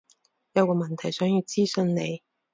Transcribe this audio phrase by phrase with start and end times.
[0.53, 2.23] 有個問題想要諮詢你